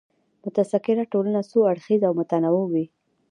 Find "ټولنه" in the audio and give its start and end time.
1.13-1.39